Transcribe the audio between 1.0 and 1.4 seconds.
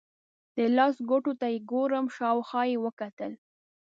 ګوتو